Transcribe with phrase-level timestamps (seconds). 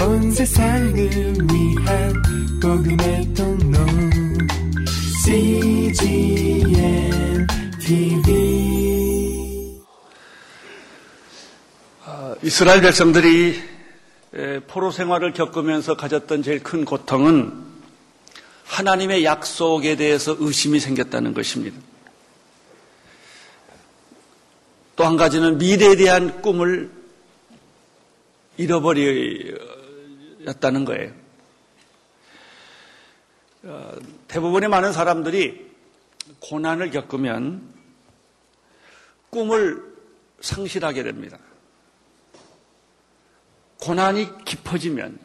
[0.00, 2.22] 온 세상을 위한
[2.60, 3.78] 복음의 통로
[5.24, 6.70] CGM
[7.80, 9.80] TV
[12.04, 13.60] 아, 이스라엘 백성들이
[14.68, 17.66] 포로 생활을 겪으면서 가졌던 제일 큰 고통은
[18.64, 21.78] 하나님의 약속에 대해서 의심이 생겼다는 것입니다.
[24.96, 26.90] 또 한 가지는 미래에 대한 꿈을
[28.56, 28.94] 잃어버
[30.48, 31.12] 렸다는 거예요.
[33.64, 33.92] 어,
[34.28, 35.68] 대부분의 많은 사람들이
[36.40, 37.74] 고난을 겪으면
[39.30, 39.84] 꿈을
[40.40, 41.38] 상실하게 됩니다.
[43.80, 45.18] 고난이 깊어지면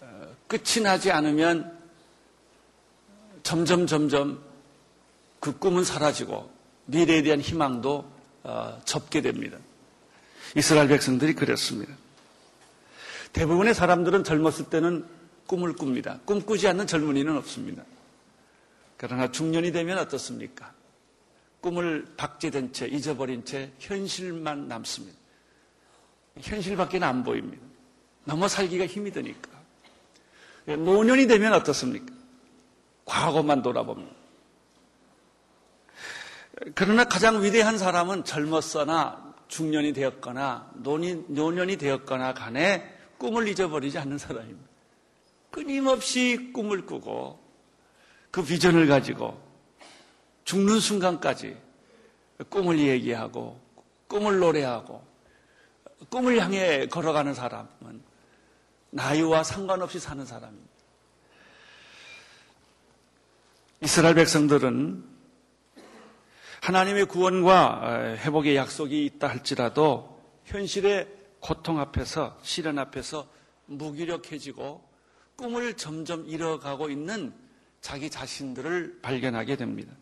[0.00, 1.78] 어, 끝이 나지 않으면
[3.42, 4.42] 점점 점점
[5.40, 6.50] 그 꿈은 사라지고
[6.86, 8.10] 미래에 대한 희망도
[8.42, 9.58] 어, 접게 됩니다.
[10.56, 11.94] 이스라엘 백성들이 그랬습니다.
[13.32, 15.06] 대부분의 사람들은 젊었을 때는
[15.46, 16.18] 꿈을 꿉니다.
[16.24, 17.82] 꿈꾸지 않는 젊은이는 없습니다.
[18.96, 20.72] 그러나 중년이 되면 어떻습니까?
[21.60, 25.18] 꿈을 박제된 채, 잊어버린 채 현실만 남습니다.
[26.40, 27.62] 현실밖에 안 보입니다.
[28.24, 29.50] 넘어 살기가 힘이 드니까.
[30.66, 32.14] 노년이 되면 어떻습니까?
[33.04, 34.14] 과거만 돌아봅니다.
[36.74, 44.68] 그러나 가장 위대한 사람은 젊었거나 중년이 되었거나 노년이 되었거나 간에 꿈을 잊어버리지 않는 사람입니다.
[45.50, 47.38] 끊임없이 꿈을 꾸고
[48.30, 49.38] 그 비전을 가지고
[50.44, 51.54] 죽는 순간까지
[52.48, 53.60] 꿈을 얘기하고
[54.08, 55.04] 꿈을 노래하고
[56.08, 58.02] 꿈을 향해 걸어가는 사람은
[58.88, 60.70] 나이와 상관없이 사는 사람입니다.
[63.82, 65.04] 이스라엘 백성들은
[66.62, 73.28] 하나님의 구원과 회복의 약속이 있다 할지라도 현실의 고통 앞에서, 시련 앞에서
[73.66, 74.88] 무기력해지고
[75.36, 77.32] 꿈을 점점 잃어가고 있는
[77.80, 79.92] 자기 자신들을 발견하게 됩니다.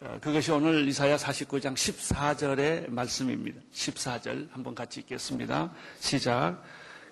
[0.00, 3.60] 어, 그것이 오늘 이사야 49장 14절의 말씀입니다.
[3.72, 5.72] 14절 한번 같이 읽겠습니다.
[5.98, 6.62] 시작.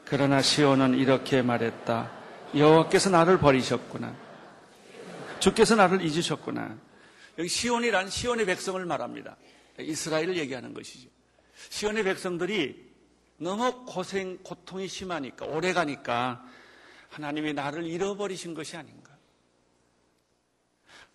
[0.04, 2.10] 그러나 시온은 이렇게 말했다.
[2.54, 4.14] 여호와께서 나를 버리셨구나.
[5.40, 6.78] 주께서 나를 잊으셨구나.
[7.38, 9.36] 여기 시온이란 시온의 백성을 말합니다.
[9.78, 11.08] 이스라엘을 얘기하는 것이죠.
[11.70, 12.86] 시온의 백성들이
[13.38, 16.44] 너무 고생, 고통이 심하니까, 오래 가니까
[17.10, 19.16] 하나님이 나를 잃어버리신 것이 아닌가.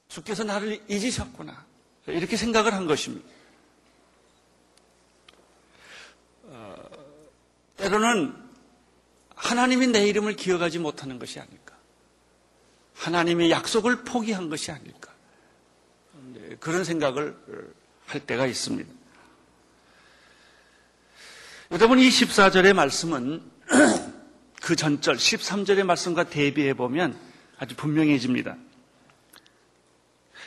[0.07, 1.65] 주께서 나를 잊으셨구나.
[2.07, 3.27] 이렇게 생각을 한 것입니다.
[6.43, 6.89] 어,
[7.77, 8.35] 때로는
[9.35, 11.75] 하나님이 내 이름을 기억하지 못하는 것이 아닐까.
[12.95, 15.11] 하나님의 약속을 포기한 것이 아닐까.
[16.59, 17.35] 그런 생각을
[18.05, 19.00] 할 때가 있습니다.
[21.71, 23.41] 여러분 이 14절의 말씀은
[24.61, 27.15] 그 전절 13절의 말씀과 대비해 보면
[27.57, 28.57] 아주 분명해집니다.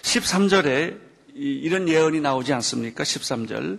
[0.02, 1.00] 13절에
[1.32, 3.04] 이런 예언이 나오지 않습니까?
[3.04, 3.78] 13절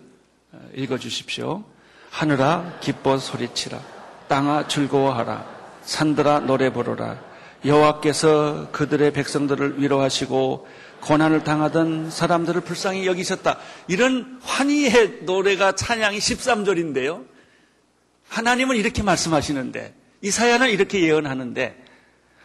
[0.54, 1.64] 어, 읽어 주십시오.
[2.10, 3.80] 하늘아 기뻐 소리치라
[4.28, 5.46] 땅아 즐거워하라
[5.84, 7.22] 산들아 노래 부르라
[7.64, 10.68] 여호와께서 그들의 백성들을 위로하시고
[11.02, 13.60] 고난을 당하던 사람들을 불쌍히 여기셨다.
[13.88, 17.35] 이런 환희의 노래가 찬양이 13절인데요.
[18.30, 21.84] 하나님은 이렇게 말씀하시는데 이사야는 이렇게 예언하는데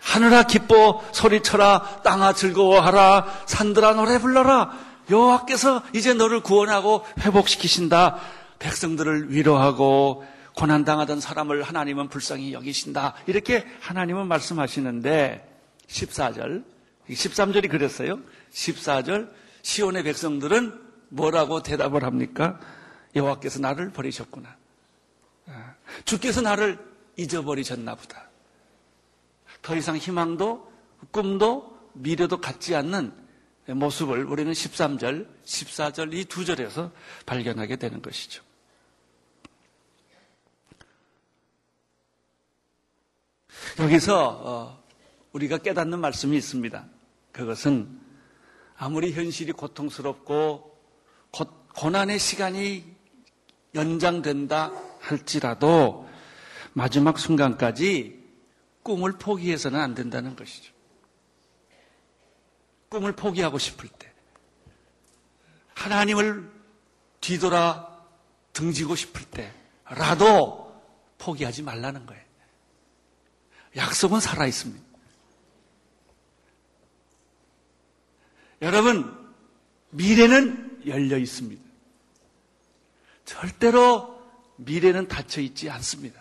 [0.01, 4.73] 하늘아 기뻐 소리쳐라 땅아 즐거워하라 산들아 노래 불러라.
[5.11, 8.19] 여호와께서 이제 너를 구원하고 회복시키신다.
[8.59, 10.25] 백성들을 위로하고
[10.57, 13.15] 고난 당하던 사람을 하나님은 불쌍히 여기신다.
[13.27, 15.47] 이렇게 하나님은 말씀하시는데
[15.89, 16.65] 14절.
[17.09, 18.21] 13절이 그랬어요.
[18.53, 19.31] 14절.
[19.63, 22.59] 시온의 백성들은 뭐라고 대답을 합니까?
[23.17, 24.60] 여호와께서 나를 버리셨구나
[26.05, 26.79] 주께서 나를
[27.17, 28.29] 잊어버리셨나 보다.
[29.63, 30.71] 더 이상 희망도
[31.11, 33.13] 꿈도 미래도 갖지 않는
[33.67, 36.91] 모습을 우리는 13절, 14절 이 두 절에서
[37.27, 38.43] 발견하게 되는 것이죠.
[43.79, 44.85] 여기서 어,
[45.33, 46.87] 우리가 깨닫는 말씀이 있습니다.
[47.33, 48.01] 그것은
[48.77, 50.71] 아무리 현실이 고통스럽고
[51.77, 52.85] 고난의 시간이
[53.75, 56.09] 연장된다 할지라도
[56.73, 58.21] 마지막 순간까지
[58.83, 60.73] 꿈을 포기해서는 안 된다는 것이죠.
[62.89, 64.13] 꿈을 포기하고 싶을 때,
[65.75, 66.51] 하나님을
[67.21, 67.89] 뒤돌아
[68.53, 69.23] 등지고 싶을
[69.85, 70.83] 때라도
[71.19, 72.23] 포기하지 말라는 거예요.
[73.77, 74.85] 약속은 살아 있습니다.
[78.63, 79.33] 여러분,
[79.91, 81.63] 미래는 열려 있습니다.
[83.25, 84.10] 절대로
[84.65, 86.21] 미래는 닫혀 있지 않습니다.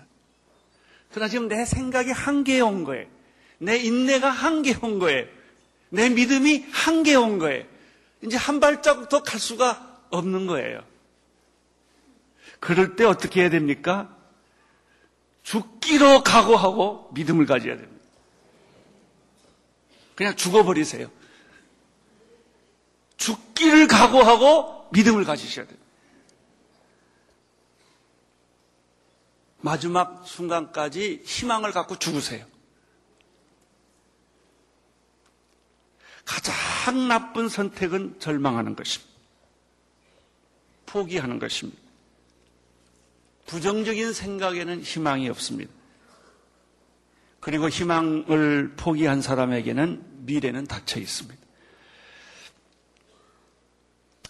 [1.11, 3.07] 그러나 지금 내 생각이 한계에 온 거예요.
[3.57, 5.25] 내 인내가 한계에 온 거예요.
[5.89, 7.65] 내 믿음이 한계에 온 거예요.
[8.23, 10.83] 이제 한 발자국 더 갈 수가 없는 거예요.
[12.59, 14.15] 그럴 때 어떻게 해야 됩니까?
[15.43, 18.05] 죽기로 각오하고 믿음을 가져야 됩니다.
[20.15, 21.09] 그냥 죽어버리세요.
[23.17, 25.77] 죽기를 각오하고 믿음을 가지셔야 돼요.
[29.61, 32.45] 마지막 순간까지 희망을 갖고 죽으세요.
[36.25, 39.13] 가장 나쁜 선택은 절망하는 것입니다.
[40.85, 41.81] 포기하는 것입니다.
[43.47, 45.71] 부정적인 생각에는 희망이 없습니다.
[47.39, 51.39] 그리고 희망을 포기한 사람에게는 미래는 닫혀 있습니다.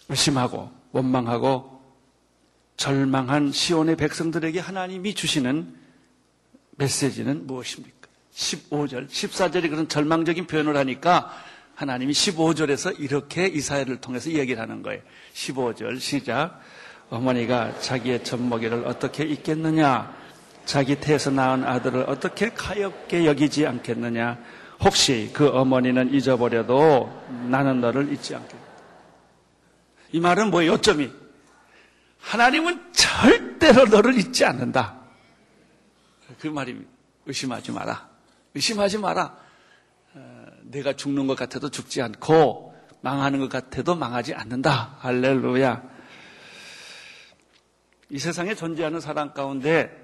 [0.08, 1.79] 의심하고 원망하고
[2.80, 5.74] 절망한 시온의 백성들에게 하나님이 주시는
[6.78, 8.08] 메시지는 무엇입니까?
[8.32, 11.30] 15절, 14절이 그런 절망적인 표현을 하니까
[11.74, 15.02] 하나님이 15절에서 이렇게 이사야를 통해서 이야기를 하는 거예요.
[15.34, 16.58] 15절 시작.
[17.10, 20.16] 어머니가 자기의 젖먹이를 어떻게 잊겠느냐?
[20.64, 24.38] 자기 태에서 낳은 아들을 어떻게 가엽게 여기지 않겠느냐?
[24.82, 28.56] 혹시 그 어머니는 잊어버려도 나는 너를 잊지 않겠다.
[30.12, 30.72] 이 말은 뭐예요?
[30.72, 31.19] 요점이.
[32.20, 34.98] 하나님은 절대로 너를 잊지 않는다.
[36.38, 36.90] 그 말입니다.
[37.26, 38.08] 의심하지 마라.
[38.54, 39.36] 의심하지 마라.
[40.14, 44.96] 어, 내가 죽는 것 같아도 죽지 않고 망하는 것 같아도 망하지 않는다.
[44.98, 45.82] 할렐루야.
[48.10, 49.96] 이 세상에 존재하는 사랑 가운데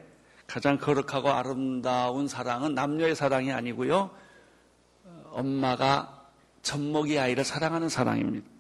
[0.47, 4.11] 가장 거룩하고 아름다운 사랑은 남녀의 사랑이 아니고요.
[5.33, 6.25] 엄마가
[6.63, 8.56] 젖먹이 아이를 사랑하는 사랑입니다.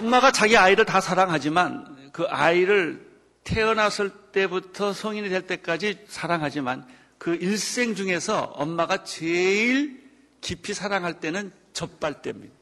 [0.00, 3.06] 엄마가 자기 아이를 다 사랑하지만 그 아이를
[3.44, 6.86] 태어났을 때부터 성인이 될 때까지 사랑하지만
[7.18, 10.08] 그 일생 중에서 엄마가 제일
[10.40, 12.54] 깊이 사랑할 때는 젖발 때입니다.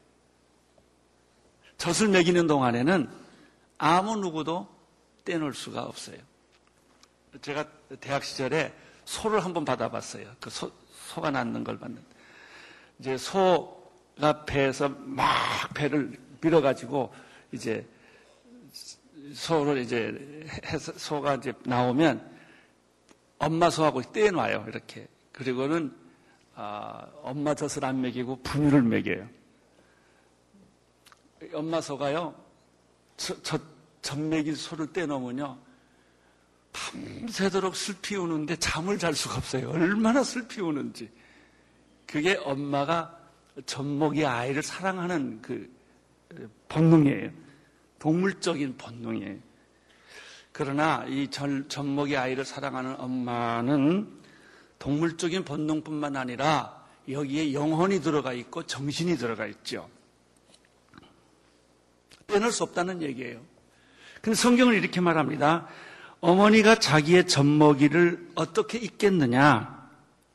[1.77, 3.09] 젖을 먹이는 동안에는
[3.77, 4.67] 아무 누구도
[5.25, 6.17] 떼놓을 수가 없어요.
[7.41, 7.65] 제가
[7.99, 8.73] 대학 시절에
[9.05, 10.27] 소를 한번 받아봤어요.
[10.39, 10.71] 그 소,
[11.07, 12.01] 소가 낳는 걸 봤는데.
[12.99, 15.27] 이제 소가 배에서 막
[15.75, 17.13] 배를 밀어가지고
[17.51, 17.85] 이제
[19.33, 20.45] 소를 이제
[20.77, 22.37] 소가 이제 나오면
[23.39, 24.65] 엄마 소하고 떼놔요.
[24.67, 25.07] 이렇게.
[25.31, 25.93] 그리고는
[26.55, 29.29] 아, 엄마 젖을 안 먹이고 분유를 먹여요.
[31.53, 32.33] 엄마 소가요.
[33.15, 33.59] 저, 저
[34.01, 35.57] 전맥일 소를 떼놓으면요.
[36.73, 39.69] 밤새도록 슬피 우는데 잠을 잘 수가 없어요.
[39.69, 41.11] 얼마나 슬피 우는지.
[42.05, 43.19] 그게 엄마가
[43.65, 45.76] 젖먹이 아이를 사랑하는 그
[46.69, 47.31] 본능이에요.
[47.99, 49.37] 동물적인 본능이에요.
[50.51, 54.07] 그러나 이 젖먹이 아이를 사랑하는 엄마는
[54.79, 59.89] 동물적인 본능뿐만 아니라 여기에 영혼이 들어가 있고 정신이 들어가 있죠.
[62.27, 63.39] 빼놓을 수 없다는 얘기예요.
[64.21, 65.67] 근데 성경은 이렇게 말합니다.
[66.19, 69.89] 어머니가 자기의 젖먹이를 어떻게 잊겠느냐?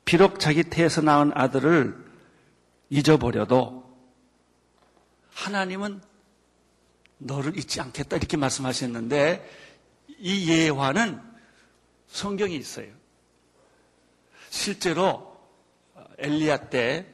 [0.04, 1.96] 비록 자기 태에서 낳은 아들을
[2.90, 3.81] 잊어버려도
[5.34, 6.00] 하나님은
[7.18, 9.48] 너를 잊지 않겠다 이렇게 말씀하셨는데
[10.18, 11.20] 이 예화는
[12.08, 12.92] 성경에 있어요.
[14.50, 15.36] 실제로
[16.18, 17.06] 엘리야 때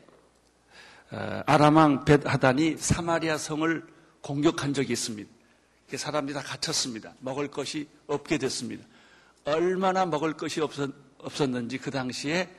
[1.10, 3.86] 어, 아람왕 벳하단이 사마리아 성을
[4.20, 5.30] 공격한 적이 있습니다.
[5.96, 7.14] 사람들이 다 갇혔습니다.
[7.20, 8.84] 먹을 것이 없게 됐습니다.
[9.44, 12.54] 얼마나 먹을 것이 없었, 없었는지 그 당시에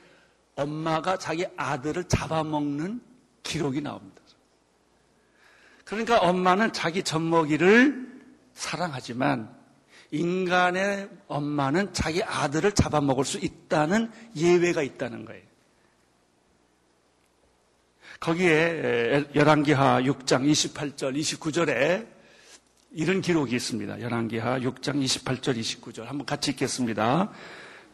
[0.56, 3.00] 엄마가 자기 아들을 잡아먹는
[3.44, 4.20] 기록이 나옵니다.
[5.90, 8.08] 그러니까 엄마는 자기 젖먹이를
[8.54, 9.52] 사랑하지만
[10.12, 15.42] 인간의 엄마는 자기 아들을 잡아먹을 수 있다는 예외가 있다는 거예요.
[18.20, 22.06] 거기에 열왕기하 6장 28절, 29절에
[22.92, 24.00] 이런 기록이 있습니다.
[24.00, 26.04] 열왕기하 6장 28절, 29절.
[26.04, 27.32] 한번 같이 읽겠습니다.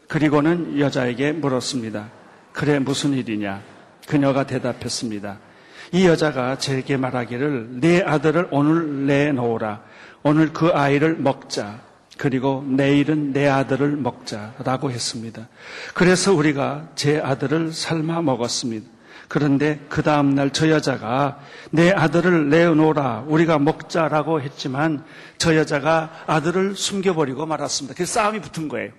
[0.06, 2.12] 그리고는 여자에게 물었습니다.
[2.52, 3.62] 그래 무슨 일이냐?
[4.06, 5.45] 그녀가 대답했습니다.
[5.92, 9.82] 이 여자가 제게 말하기를 내 아들을 오늘 내놓으라.
[10.22, 11.80] 오늘 그 아이를 먹자.
[12.18, 15.48] 그리고 내일은 내 아들을 먹자라고 했습니다.
[15.94, 18.96] 그래서 우리가 제 아들을 삶아 먹었습니다.
[19.28, 21.40] 그런데 그 다음날 저 여자가
[21.70, 25.04] 내 아들을 내어놓으라 우리가 먹자라고 했지만
[25.36, 27.94] 저 여자가 아들을 숨겨버리고 말았습니다.
[27.94, 28.92] 그래서 싸움이 붙은 거예요.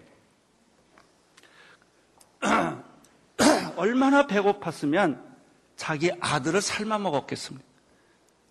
[3.77, 5.26] 얼마나 배고팠으면
[5.77, 7.65] 자기 아들을 삶아 먹었겠습니까?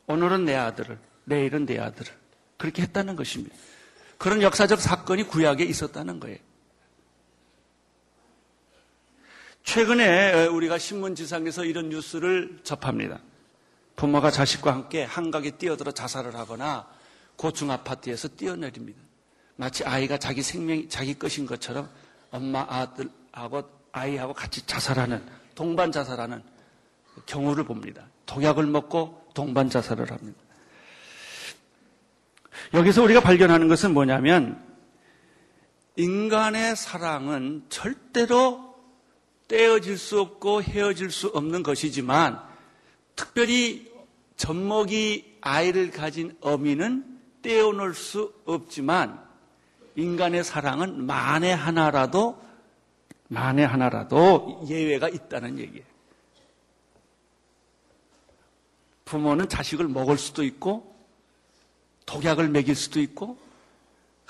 [0.06, 2.10] 오늘은 내 아들을, 내일은 내 아들을.
[2.56, 3.54] 그렇게 했다는 것입니다.
[4.16, 6.38] 그런 역사적 사건이 구약에 있었다는 거예요.
[9.64, 13.18] 최근에 우리가 신문지상에서 이런 뉴스를 접합니다.
[13.96, 16.88] 부모가 자식과 함께 한강에 뛰어들어 자살을 하거나
[17.34, 19.00] 고층 아파트에서 뛰어내립니다.
[19.56, 21.90] 마치 아이가 자기 생명, 자기 것인 것처럼
[22.30, 26.42] 엄마, 아들하고 아이하고 같이 자살하는, 동반 자살하는
[27.24, 28.08] 경우를 봅니다.
[28.26, 30.38] 독약을 먹고 동반 자살을 합니다.
[32.74, 34.62] 여기서 우리가 발견하는 것은 뭐냐면
[35.96, 38.74] 인간의 사랑은 절대로
[39.48, 42.40] 떼어질 수 없고 헤어질 수 없는 것이지만
[43.14, 43.90] 특별히
[44.36, 49.24] 젖먹이 아이를 가진 어미는 떼어놓을 수 없지만
[49.94, 52.42] 인간의 사랑은 만에 하나라도
[53.28, 55.95] 만에 하나라도 예외가 있다는 얘기예요.
[59.06, 60.94] 부모는 자식을 먹을 수도 있고
[62.04, 63.38] 독약을 먹일 수도 있고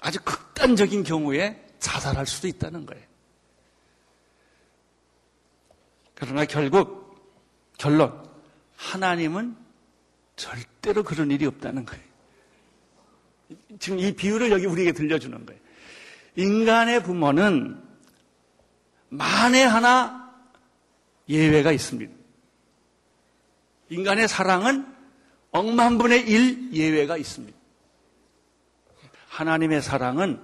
[0.01, 3.05] 아주 극단적인 경우에 자살할 수도 있다는 거예요.
[6.15, 7.19] 그러나 결국
[7.79, 8.23] 결론
[8.77, 9.57] 하나님은
[10.37, 12.05] 절대로 그런 일이 없다는 거예요.
[13.79, 15.61] 지금 이 비유를 여기 우리에게 들려주는 거예요.
[16.37, 17.83] 인간의 부모는
[19.09, 20.35] 만에 하나
[21.29, 22.16] 예외가 있습니다.
[23.89, 24.87] 인간의 사랑은
[25.51, 27.57] 억만분의 일 예외가 있습니다.
[29.29, 30.41] 하나님의 사랑은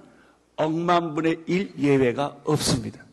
[0.55, 3.03] 억만분의 일 예외가 없습니다.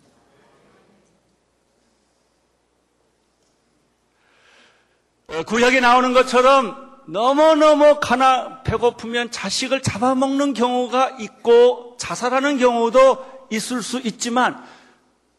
[5.28, 14.00] 어, 구약에 나오는 것처럼 너무너무 가나 배고프면 자식을 잡아먹는 경우가 있고 자살하는 경우도 있을 수
[14.00, 14.62] 있지만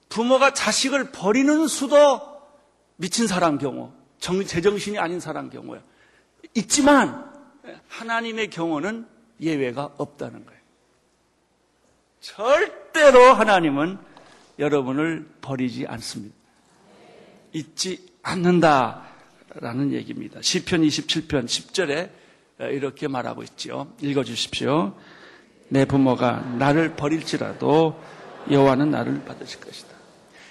[0.10, 2.22] 부모가 자식을 버리는 수도
[2.98, 5.82] 미친 사람 경우, 제정신이 아닌 사람 경우야.
[6.56, 7.30] 있지만
[7.90, 9.08] 하나님의 경우는
[9.42, 10.62] 예외가 없다는 거예요.
[12.22, 13.98] 절대로 하나님은
[14.60, 16.36] 여러분을 버리지 않습니다.
[17.52, 20.40] 잊지 않는다라는 얘기입니다.
[20.42, 22.12] 시편 27편 10절에
[22.72, 23.92] 이렇게 말하고 있죠.
[24.02, 24.96] 읽어 주십시오.
[25.70, 28.00] 내 부모가 나를 버릴지라도
[28.52, 29.90] 여호와는 나를 받으실 것이다.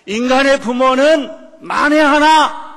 [0.07, 2.70] 인간의 부모는 만에 하나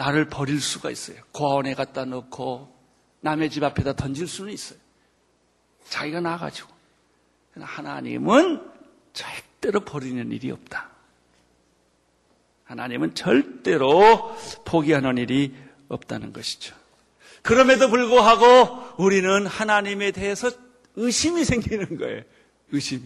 [0.00, 1.20] 나를 버릴 수가 있어요.
[1.30, 2.74] 고아원에 갖다 놓고
[3.20, 4.78] 남의 집 앞에다 던질 수는 있어요.
[5.90, 6.70] 자기가 나가지고.
[7.60, 8.62] 하나님은
[9.12, 10.88] 절대로 버리는 일이 없다.
[12.64, 15.54] 하나님은 절대로 포기하는 일이
[15.88, 16.74] 없다는 것이죠.
[17.42, 20.50] 그럼에도 불구하고 우리는 하나님에 대해서
[20.96, 22.22] 의심이 생기는 거예요.
[22.72, 23.02] 의심이.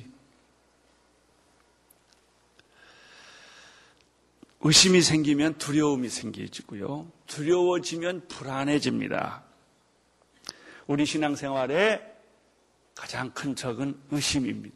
[4.67, 7.13] 의심이 생기면 두려움이 생기고요.
[7.27, 9.45] 두려워지면 불안해집니다.
[10.87, 12.01] 우리 신앙생활에
[12.95, 14.75] 가장 큰 적은 의심입니다.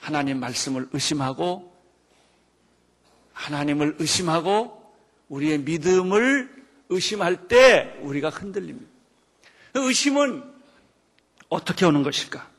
[0.00, 1.70] 하나님 말씀을 의심하고
[3.34, 4.94] 하나님을 의심하고
[5.28, 8.90] 우리의 믿음을 의심할 때 우리가 흔들립니다.
[9.74, 10.50] 의심은
[11.50, 12.50] 어떻게 오는 것일까?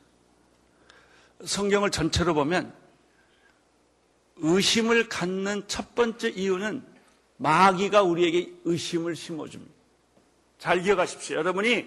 [1.43, 2.84] 성경을 전체로 보면
[4.37, 6.83] 의심을 갖는 첫 번째 이유는
[7.37, 9.73] 마귀가 우리에게 의심을 심어줍니다.
[10.57, 11.37] 잘 기억하십시오.
[11.37, 11.85] 여러분이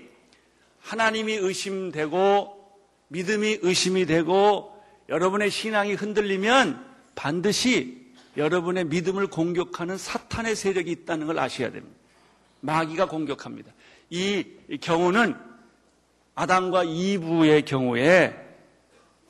[0.81, 2.59] 하나님이 의심되고
[3.09, 11.73] 믿음이 의심이 되고 여러분의 신앙이 흔들리면 반드시 여러분의 믿음을 공격하는 사탄의 세력이 있다는 걸 아셔야
[11.73, 11.97] 됩니다.
[12.61, 13.73] 마귀가 공격합니다.
[14.11, 14.45] 이
[14.81, 15.37] 경우는
[16.35, 18.37] 아담과 이브의 경우에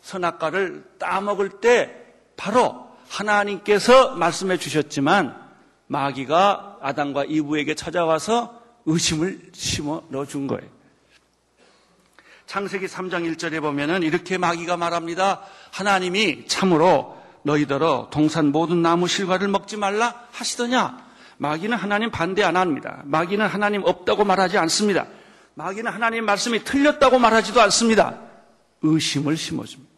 [0.03, 2.05] 선악과를 따먹을 때
[2.37, 5.37] 바로 하나님께서 말씀해 주셨지만
[5.87, 10.69] 마귀가 아담과 이브에게 찾아와서 의심을 심어 넣어준 거예요.
[12.47, 15.43] 창세기 3장 1절에 보면은 이렇게 마귀가 말합니다.
[15.71, 21.07] 하나님이 참으로 너희더러 동산 모든 나무 실과를 먹지 말라 하시더냐?
[21.37, 23.03] 마귀는 하나님 반대 안 합니다.
[23.05, 25.07] 마귀는 하나님 없다고 말하지 않습니다.
[25.55, 28.19] 마귀는 하나님 말씀이 틀렸다고 말하지도 않습니다.
[28.83, 29.93] 의심을 심어줍니다.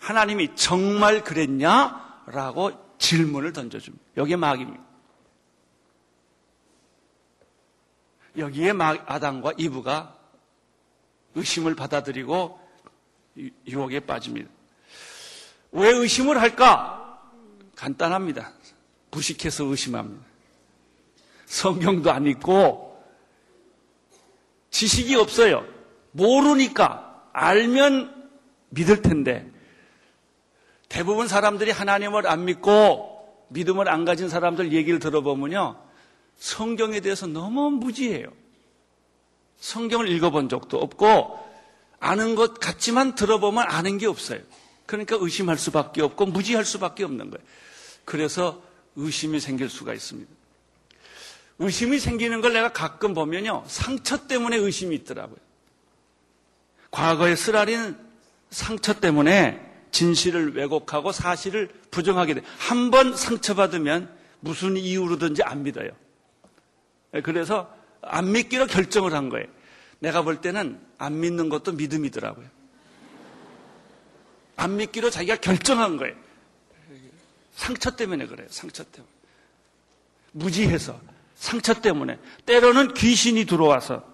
[0.00, 2.09] 하나님이 정말 그랬냐?
[2.30, 4.04] 라고 질문을 던져줍니다.
[4.16, 4.84] 여기에 마귀입니다.
[8.38, 8.72] 여기에
[9.06, 10.16] 아담과 이브가
[11.34, 12.58] 의심을 받아들이고
[13.66, 14.50] 유혹에 빠집니다.
[15.72, 17.22] 왜 의심을 할까?
[17.76, 18.52] 간단합니다.
[19.10, 20.24] 부식해서 의심합니다.
[21.46, 22.90] 성경도 안 읽고
[24.70, 25.66] 지식이 없어요.
[26.12, 28.30] 모르니까 알면
[28.70, 29.50] 믿을 텐데
[30.90, 35.80] 대부분 사람들이 하나님을 안 믿고 믿음을 안 가진 사람들 얘기를 들어보면요.
[36.36, 38.26] 성경에 대해서 너무 무지해요.
[39.60, 41.38] 성경을 읽어본 적도 없고
[42.00, 44.40] 아는 것 같지만 들어보면 아는 게 없어요.
[44.86, 47.46] 그러니까 의심할 수밖에 없고 무지할 수밖에 없는 거예요.
[48.04, 48.60] 그래서
[48.96, 50.28] 의심이 생길 수가 있습니다.
[51.60, 53.62] 의심이 생기는 걸 내가 가끔 보면요.
[53.68, 55.38] 상처 때문에 의심이 있더라고요.
[56.90, 57.96] 과거에 쓰라린
[58.50, 62.42] 상처 때문에 진실을 왜곡하고 사실을 부정하게 돼.
[62.58, 65.90] 한 번 상처받으면 무슨 이유로든지 안 믿어요.
[67.24, 69.46] 그래서 안 믿기로 결정을 한 거예요.
[69.98, 72.46] 내가 볼 때는 안 믿는 것도 믿음이더라고요.
[74.56, 76.14] 안 믿기로 자기가 결정한 거예요.
[77.54, 78.46] 상처 때문에 그래요.
[78.50, 79.10] 상처 때문에.
[80.32, 81.00] 무지해서.
[81.36, 82.18] 상처 때문에.
[82.46, 84.04] 때로는 귀신이 들어와서.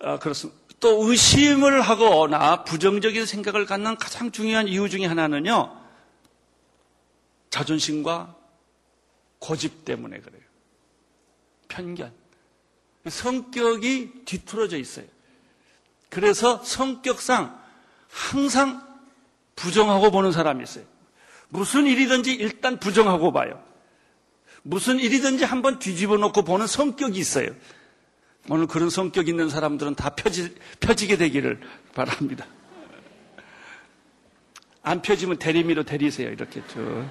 [0.00, 0.60] 아, 그렇습니다.
[0.84, 5.74] 또 의심을 하거나 부정적인 생각을 갖는 가장 중요한 이유 중에 하나는요.
[7.48, 8.36] 자존심과
[9.38, 10.42] 고집 때문에 그래요.
[11.68, 12.12] 편견.
[13.08, 15.06] 성격이 뒤틀어져 있어요.
[16.10, 17.58] 그래서 성격상
[18.10, 18.86] 항상
[19.56, 20.84] 부정하고 보는 사람이 있어요.
[21.48, 23.64] 무슨 일이든지 일단 부정하고 봐요.
[24.62, 27.54] 무슨 일이든지 한번 뒤집어 놓고 보는 성격이 있어요.
[28.50, 31.60] 오늘 그런 성격 있는 사람들은 다 펴지, 펴지게 되기를
[31.94, 32.46] 바랍니다.
[34.82, 36.30] 안 펴지면 대리미로 대리세요.
[36.30, 37.08] 이렇게 쭉.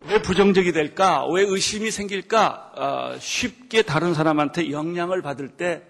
[0.00, 1.26] 왜 부정적이 될까?
[1.28, 2.72] 왜 의심이 생길까?
[2.76, 5.82] 어, 쉽게 다른 사람한테 영향을 받을 때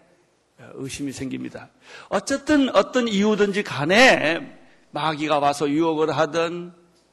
[0.74, 1.70] 의심이 생깁니다.
[2.08, 4.58] 어쨌든 어떤 이유든지 간에
[4.90, 6.72] 마귀가 와서 유혹을 하든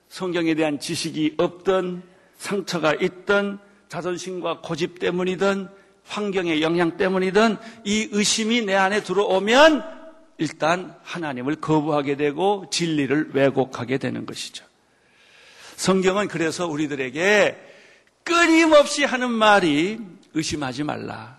[0.09, 2.03] 성경에 대한 지식이 없든
[2.37, 5.69] 상처가 있든 자존심과 고집 때문이든
[6.05, 9.97] 환경의 영향 때문이든 이 의심이 내 안에 들어오면
[10.37, 14.65] 일단 하나님을 거부하게 되고 진리를 왜곡하게 되는 것이죠.
[15.75, 17.63] 성경은 그래서 우리들에게
[18.23, 19.99] 끊임없이 하는 말이
[20.33, 21.37] 의심하지 말라.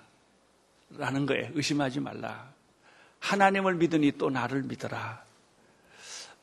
[0.96, 1.48] 라는 거예요.
[1.54, 2.50] 의심하지 말라.
[3.20, 5.22] 하나님을 믿으니 또 나를 믿어라.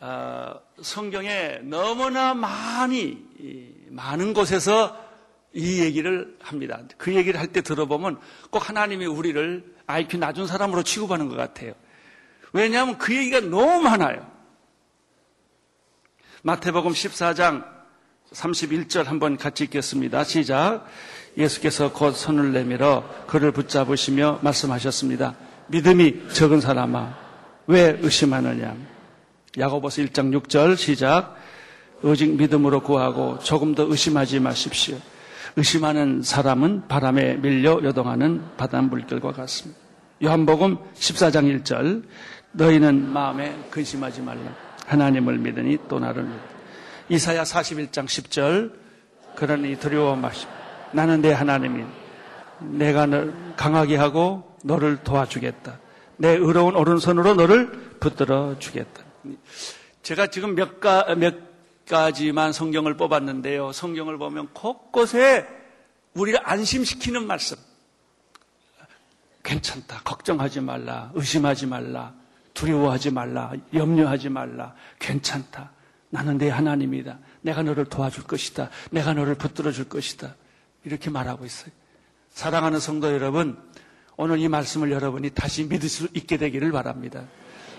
[0.07, 3.25] 어, 성경에 너무나 많이
[3.89, 4.95] 많은 곳에서
[5.51, 6.79] 이 얘기를 합니다.
[6.97, 8.19] 그 얘기를 할 때 들어보면
[8.51, 11.73] 꼭 하나님이 우리를 IQ 낮은 사람으로 취급하는 것 같아요.
[12.53, 14.29] 왜냐하면 그 얘기가 너무 많아요.
[16.43, 17.65] 마태복음 14장
[18.31, 20.23] 31절 한번 같이 읽겠습니다.
[20.23, 20.85] 시작.
[21.35, 25.35] 예수께서 곧 손을 내밀어 그를 붙잡으시며 말씀하셨습니다.
[25.67, 27.17] 믿음이 적은 사람아,
[27.65, 28.94] 왜 의심하느냐?
[29.57, 31.35] 야고보서 1장 6절 시작.
[32.03, 34.97] 오직 믿음으로 구하고 조금 더 의심하지 마십시오.
[35.55, 39.79] 의심하는 사람은 바람에 밀려 요동하는 바닷물결과 같습니다.
[40.23, 42.03] 요한복음 14장 1절
[42.51, 44.53] 너희는 마음에 근심하지 말라.
[44.85, 46.43] 하나님을 믿으니 또 나를 믿다.
[47.09, 48.73] 이사야 41장 10절
[49.35, 50.49] 그러니 두려워 마십시오.
[50.91, 51.83] 나는 내 하나님이
[52.59, 55.79] 내가 널 강하게 하고 너를 도와주겠다.
[56.17, 59.04] 내 의로운 오른손으로 너를 붙들어 주겠다.
[60.03, 61.35] 제가 지금 몇, 가, 몇
[61.87, 63.71] 가지만 성경을 뽑았는데요.
[63.71, 65.47] 성경을 보면 곳곳에
[66.13, 67.57] 우리를 안심시키는 말씀.
[69.43, 70.01] 괜찮다.
[70.03, 71.11] 걱정하지 말라.
[71.13, 72.13] 의심하지 말라.
[72.53, 73.53] 두려워하지 말라.
[73.73, 74.73] 염려하지 말라.
[74.99, 75.71] 괜찮다.
[76.09, 77.19] 나는 내 하나님이다.
[77.41, 78.69] 내가 너를 도와줄 것이다.
[78.91, 80.35] 내가 너를 붙들어 줄 것이다.
[80.83, 81.71] 이렇게 말하고 있어요.
[82.31, 83.57] 사랑하는 성도 여러분,
[84.17, 87.23] 오늘 이 말씀을 여러분이 다시 믿을 수 있게 되기를 바랍니다.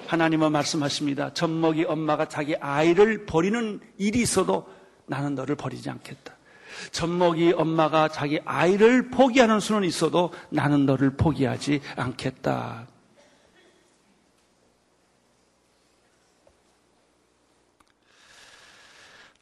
[0.07, 1.33] 하나님은 말씀하십니다.
[1.33, 4.67] 젖먹이 엄마가 자기 아이를 버리는 일이 있어도
[5.07, 6.35] 나는 너를 버리지 않겠다.
[6.93, 12.87] 젖먹이 엄마가 자기 아이를 포기하는 수는 있어도 나는 너를 포기하지 않겠다.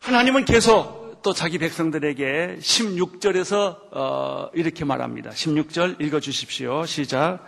[0.01, 5.31] 하나님은 계속 또 자기 백성들에게 16절에서 어, 이렇게 말합니다.
[5.31, 6.85] 16절 읽어 주십시오.
[6.85, 7.43] 시작.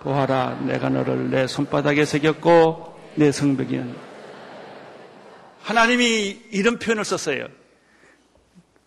[0.00, 3.96] 보아라, 내가 너를 내 손바닥에 새겼고 내 성벽이는
[5.62, 7.48] 하나님이 이런 표현을 썼어요.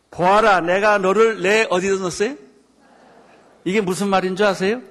[0.10, 2.36] 보아라, 내가 너를 내 어디다 넣었어요?
[3.63, 4.82] 이게 무슨 말인 줄 아세요?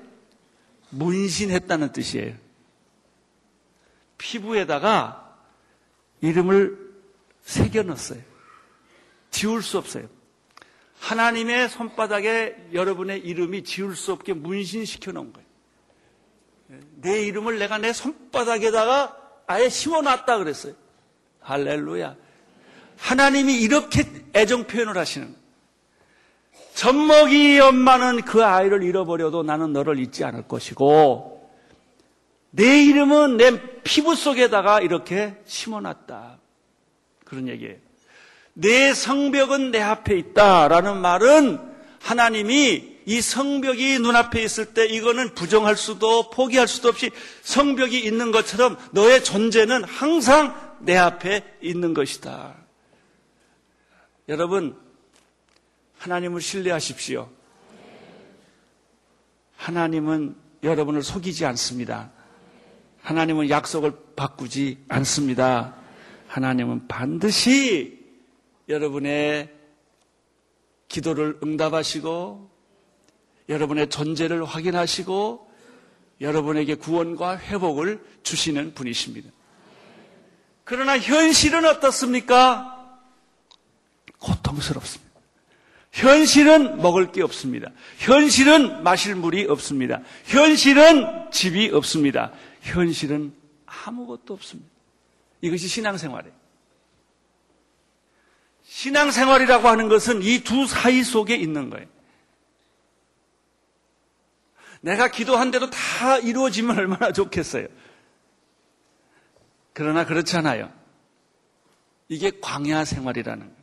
[0.90, 2.34] 문신했다는 뜻이에요.
[4.18, 5.36] 피부에다가
[6.20, 6.78] 이름을
[7.42, 8.20] 새겨 넣었어요.
[9.30, 10.08] 지울 수 없어요.
[11.00, 15.49] 하나님의 손바닥에 여러분의 이름이 지울 수 없게 문신시켜 놓은 거예요.
[17.00, 20.74] 내 이름을 내가 내 손바닥에다가 아예 심어놨다 그랬어요.
[21.40, 22.16] 할렐루야.
[22.98, 24.04] 하나님이 이렇게
[24.34, 25.40] 애정 표현을 하시는 거예요.
[26.74, 31.50] 젖먹이 엄마는 그 아이를 잃어버려도 나는 너를 잊지 않을 것이고
[32.50, 36.38] 내 이름은 내 피부 속에다가 이렇게 심어놨다.
[37.24, 37.76] 그런 얘기예요.
[38.54, 41.58] 내 성벽은 내 앞에 있다라는 말은
[42.02, 47.10] 하나님이 이 성벽이 눈앞에 있을 때 이거는 부정할 수도 포기할 수도 없이
[47.42, 52.54] 성벽이 있는 것처럼 너의 존재는 항상 내 앞에 있는 것이다.
[54.28, 54.78] 여러분,
[55.98, 57.28] 하나님을 신뢰하십시오.
[59.56, 62.12] 하나님은 여러분을 속이지 않습니다.
[63.02, 65.74] 하나님은 약속을 바꾸지 않습니다.
[66.28, 68.06] 하나님은 반드시
[68.68, 69.52] 여러분의
[70.86, 72.49] 기도를 응답하시고
[73.50, 75.50] 여러분의 존재를 확인하시고
[76.20, 79.30] 여러분에게 구원과 회복을 주시는 분이십니다.
[80.64, 82.76] 그러나 현실은 어떻습니까?
[84.18, 85.10] 고통스럽습니다.
[85.92, 87.70] 현실은 먹을 게 없습니다.
[87.98, 90.00] 현실은 마실 물이 없습니다.
[90.24, 92.32] 현실은 집이 없습니다.
[92.60, 93.34] 현실은
[93.66, 94.70] 아무것도 없습니다.
[95.40, 96.34] 이것이 신앙생활이에요.
[98.68, 101.88] 신앙생활이라고 하는 것은 이 두 사이 속에 있는 거예요.
[104.80, 107.66] 내가 기도한 대로 다 이루어지면 얼마나 좋겠어요.
[109.72, 110.72] 그러나 그렇지 않아요.
[112.08, 113.60] 이게 광야 생활이라는 거예요.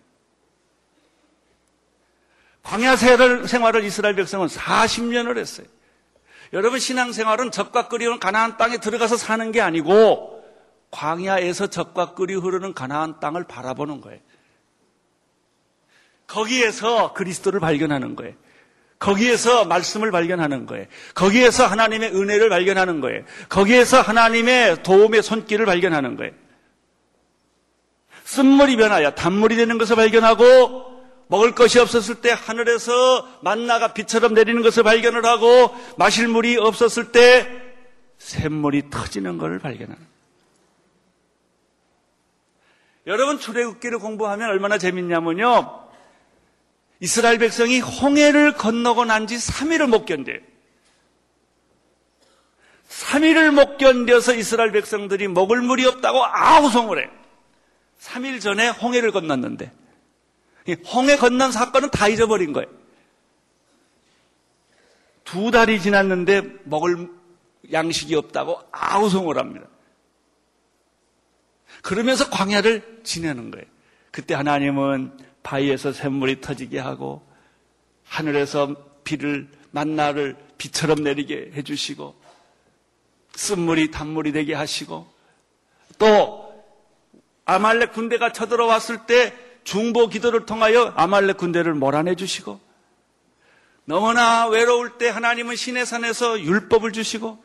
[2.63, 5.67] 광야 생활을 이스라엘 백성은 40년을 했어요.
[6.53, 10.43] 여러분 신앙생활은 적과 끓이 흐르는 가나안 땅에 들어가서 사는 게 아니고
[10.91, 14.19] 광야에서 적과 끓이 흐르는 가나안 땅을 바라보는 거예요.
[16.27, 18.33] 거기에서 그리스도를 발견하는 거예요.
[18.99, 20.85] 거기에서 말씀을 발견하는 거예요.
[21.13, 23.23] 거기에서 하나님의 은혜를 발견하는 거예요.
[23.49, 26.33] 거기에서 하나님의 도움의 손길을 발견하는 거예요.
[28.23, 34.83] 쓴물이 변하여 단물이 되는 것을 발견하고 먹을 것이 없었을 때 하늘에서 만나가 비처럼 내리는 것을
[34.83, 37.49] 발견을 하고 마실 물이 없었을 때
[38.17, 39.95] 샘물이 터지는 것을 거예요.
[43.05, 45.86] 여러분 출애굽기를 공부하면 얼마나 재밌냐면요.
[46.99, 50.39] 이스라엘 백성이 홍해를 건너고 난 지 3일을 못 견뎌요.
[52.89, 57.09] 3일을 못 견뎌서 이스라엘 백성들이 먹을 물이 없다고 아우성을 해.
[57.99, 59.71] 3일 전에 홍해를 건넜는데
[60.93, 62.67] 홍해 건넌 사건은 다 잊어버린 거예요.
[65.23, 67.09] 두 달이 지났는데 먹을
[67.71, 69.67] 양식이 없다고 아우성을 합니다.
[71.81, 73.65] 그러면서 광야를 지내는 거예요.
[74.11, 77.25] 그때 하나님은 바위에서 샘물이 터지게 하고
[78.03, 82.15] 하늘에서 비를 만나를 비처럼 내리게 해주시고
[83.33, 85.07] 쓴물이 단물이 되게 하시고
[85.97, 86.65] 또
[87.45, 89.33] 아말렉 군대가 쳐들어왔을 때
[89.63, 92.59] 중보 기도를 통하여 아말렉 군대를 몰아내 주시고
[93.85, 97.41] 너무나 외로울 때 하나님은 신의 산에서 율법을 주시고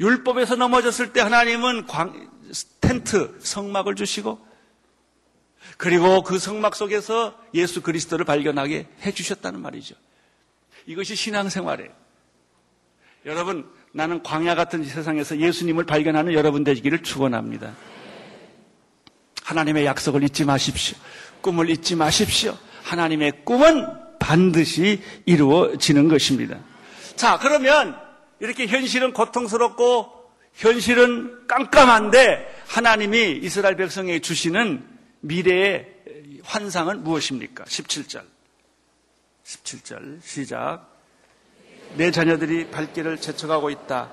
[0.00, 2.28] 율법에서 넘어졌을 때 하나님은 광,
[2.80, 4.44] 텐트 성막을 주시고
[5.76, 9.94] 그리고 그 성막 속에서 예수 그리스도를 발견하게 해주셨다는 말이죠.
[10.86, 11.90] 이것이 신앙생활이에요.
[13.26, 17.74] 여러분, 나는 광야 같은 세상에서 예수님을 발견하는 여러분 되기를 축원합니다.
[19.42, 20.96] 하나님의 약속을 잊지 마십시오.
[21.40, 22.56] 꿈을 잊지 마십시오.
[22.82, 23.86] 하나님의 꿈은
[24.18, 26.58] 반드시 이루어지는 것입니다.
[27.16, 27.96] 자, 그러면
[28.40, 30.12] 이렇게 현실은 고통스럽고
[30.54, 34.95] 현실은 깜깜한데 하나님이 이스라엘 백성에게 주시는
[35.26, 35.86] 미래의
[36.44, 37.64] 환상은 무엇입니까?
[37.64, 38.22] 17절.
[39.44, 40.88] 17절 시작.
[41.96, 44.10] 내 자녀들이 발길을 재촉하고 있다.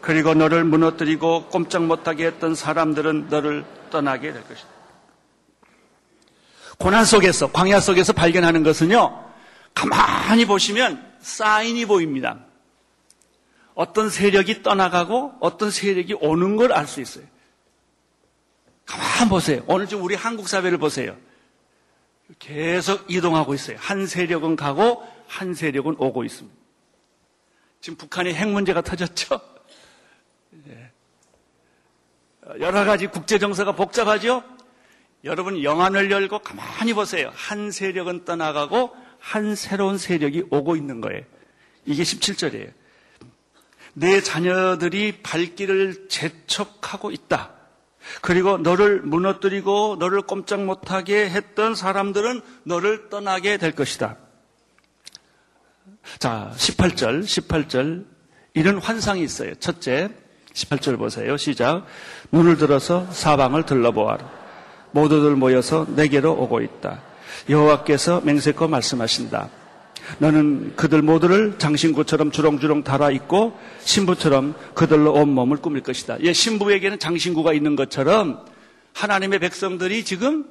[0.00, 4.68] 그리고 너를 무너뜨리고 꼼짝 못하게 했던 사람들은 너를 떠나게 될 것이다.
[6.78, 9.24] 고난 속에서, 광야 속에서 발견하는 것은요,
[9.74, 12.38] 가만히 보시면 사인이 보입니다.
[13.74, 17.24] 어떤 세력이 떠나가고 어떤 세력이 오는 걸 알 수 있어요.
[18.88, 19.62] 가만 보세요.
[19.66, 21.14] 오늘 좀 우리 한국 사회를 보세요.
[22.38, 23.76] 계속 이동하고 있어요.
[23.78, 26.58] 한 세력은 가고 한 세력은 오고 있습니다.
[27.80, 29.40] 지금 북한이 핵 문제가 터졌죠?
[30.50, 30.90] 네.
[32.60, 34.42] 여러 가지 국제 정세가 복잡하죠?
[35.24, 37.30] 여러분 영안을 열고 가만히 보세요.
[37.34, 41.22] 한 세력은 떠나가고 한 새로운 세력이 오고 있는 거예요.
[41.84, 42.72] 이게 17절이에요.
[43.92, 47.57] 내 자녀들이 발길을 재촉하고 있다.
[48.20, 54.16] 그리고 너를 무너뜨리고 너를 꼼짝 못하게 했던 사람들은 너를 떠나게 될 것이다.
[56.18, 58.06] 자, 18절, 18절.
[58.54, 59.54] 이런 환상이 있어요.
[59.56, 60.10] 첫째,
[60.52, 61.36] 18절 보세요.
[61.36, 61.84] 시작.
[62.32, 64.28] 눈을 들어서 사방을 들러보아라.
[64.92, 67.02] 모두들 모여서 내게로 오고 있다.
[67.48, 69.50] 여호와께서 맹세코 말씀하신다.
[70.18, 76.18] 너는 그들 모두를 장신구처럼 주렁주렁 달아 있고 신부처럼 그들로 온 몸을 꾸밀 것이다.
[76.20, 78.44] 예, 신부에게는 장신구가 있는 것처럼
[78.94, 80.46] 하나님의 백성들이 지금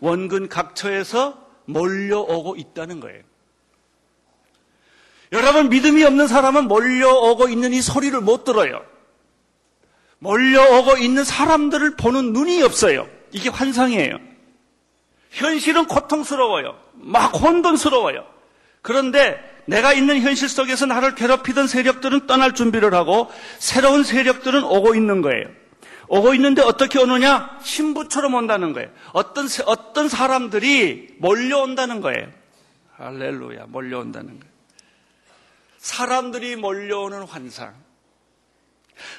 [0.00, 3.22] 원근 각처에서 몰려오고 있다는 거예요.
[5.32, 8.82] 여러분 믿음이 없는 사람은 몰려오고 있는 이 소리를 못 들어요.
[10.20, 13.08] 몰려오고 있는 사람들을 보는 눈이 없어요.
[13.32, 14.18] 이게 환상이에요.
[15.30, 16.78] 현실은 고통스러워요.
[16.94, 18.33] 막 혼돈스러워요.
[18.84, 25.22] 그런데 내가 있는 현실 속에서 나를 괴롭히던 세력들은 떠날 준비를 하고 새로운 세력들은 오고 있는
[25.22, 25.46] 거예요.
[26.08, 27.58] 오고 있는데 어떻게 오느냐?
[27.62, 28.90] 신부처럼 온다는 거예요.
[29.14, 32.28] 어떤, 어떤 사람들이 몰려온다는 거예요.
[32.98, 34.54] 할렐루야, 몰려온다는 거예요.
[35.78, 37.72] 사람들이 몰려오는 환상.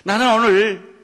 [0.03, 0.95] 나는 오늘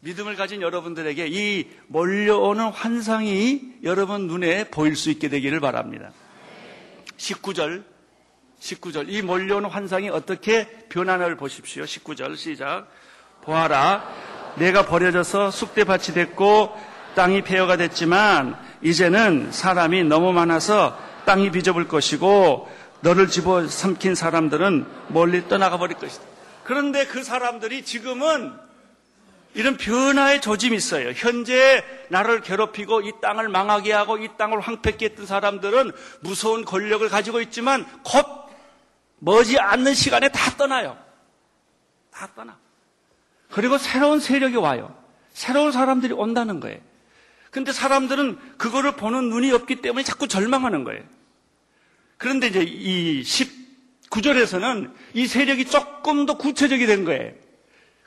[0.00, 6.10] 믿음을 가진 여러분들에게 이 몰려오는 환상이 여러분 눈에 보일 수 있게 되기를 바랍니다.
[7.16, 7.89] 19절,
[8.60, 9.06] 19절.
[9.08, 11.84] 이 몰려오는 환상이 어떻게 변하는를 보십시오.
[11.84, 12.86] 19절 시작.
[13.42, 14.04] 보아라.
[14.56, 16.76] 내가 버려져서 쑥대밭이 됐고
[17.14, 22.68] 땅이 폐허가 됐지만 이제는 사람이 너무 많아서 땅이 비좁을 것이고
[23.00, 26.24] 너를 집어 삼킨 사람들은 멀리 떠나가 버릴 것이다.
[26.64, 28.52] 그런데 그 사람들이 지금은
[29.54, 31.12] 이런 변화의 조짐이 있어요.
[31.16, 37.40] 현재 나를 괴롭히고 이 땅을 망하게 하고 이 땅을 황폐케 했던 사람들은 무서운 권력을 가지고
[37.40, 38.39] 있지만 곧
[39.20, 40.98] 머지 않는 시간에 다 떠나요.
[42.10, 42.58] 다 떠나.
[43.50, 44.96] 그리고 새로운 세력이 와요.
[45.32, 46.78] 새로운 사람들이 온다는 거예요.
[47.50, 51.02] 근데 사람들은 그거를 보는 눈이 없기 때문에 자꾸 절망하는 거예요.
[52.16, 57.32] 그런데 이제 이 19절에서는 이 세력이 조금 더 구체적이 된 거예요.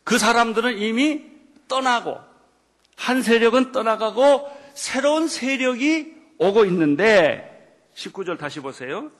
[0.03, 1.23] 그 사람들은 이미
[1.67, 2.19] 떠나고
[2.95, 7.49] 한 세력은 떠나가고 새로운 세력이 오고 있는데
[7.95, 9.11] 19절 다시 보세요.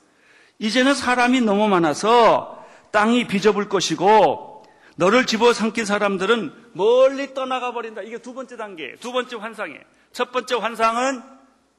[0.58, 4.64] 이제는 사람이 너무 많아서 땅이 비좁을 것이고
[4.96, 8.02] 너를 집어삼킨 사람들은 멀리 떠나가 버린다.
[8.02, 9.80] 이게 두 번째 단계, 두 번째 환상이에요.
[10.12, 11.22] 첫 번째 환상은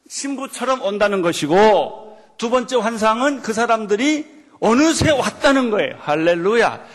[0.08, 4.26] 신부처럼 온다는 것이고 두 번째 환상은 그 사람들이
[4.60, 5.96] 어느새 왔다는 거예요.
[6.00, 6.86] 할렐루야.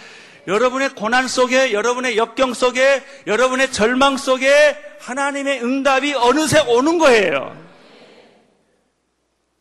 [0.46, 7.56] 여러분의 고난 속에, 여러분의 역경 속에, 여러분의 절망 속에 하나님의 응답이 어느새 오는 거예요.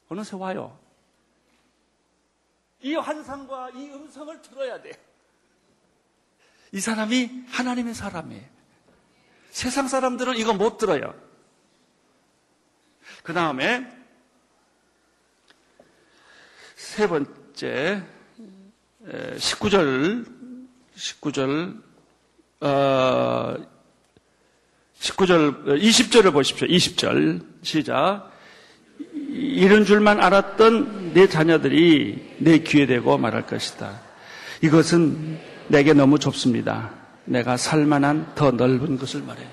[0.09, 0.78] 어느새 와요.
[2.81, 4.91] 이 환상과 이 음성을 들어야 돼.
[6.71, 8.43] 이 사람이 하나님의 사람이에요.
[9.51, 11.13] 세상 사람들은 이거 못 들어요.
[13.23, 13.87] 그 다음에
[16.75, 18.03] 세 번째
[19.03, 20.39] 19절
[20.99, 21.81] 19절,
[22.59, 23.55] 어,
[24.99, 26.67] 19절, 20절을 보십시오.
[26.67, 27.45] 20절.
[27.63, 28.28] 시작.
[29.31, 33.99] 이런 줄만 알았던 내 자녀들이 내 귀에 대고 말할 것이다.
[34.61, 36.91] 이것은 내게 너무 좁습니다.
[37.25, 39.45] 내가 살만한 더 넓은 것을 말해.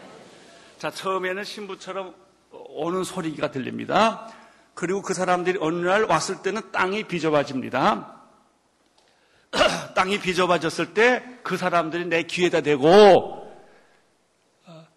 [0.79, 2.15] 자, 처음에는 신부처럼
[2.51, 4.29] 오는 소리가 들립니다.
[4.75, 8.15] 그리고 그 사람들이 어느 날 왔을 때는 땅이 비좁아집니다.
[9.95, 13.47] 땅이 비좁아졌을 때 그 사람들이 내 귀에다 대고